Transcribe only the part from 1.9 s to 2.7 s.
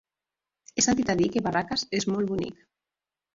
és molt bonic.